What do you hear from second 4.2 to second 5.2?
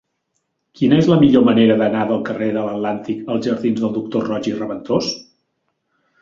Roig i Raventós?